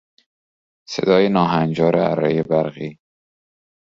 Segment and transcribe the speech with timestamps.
[0.89, 2.99] صدای ناهنجار ارهی برقی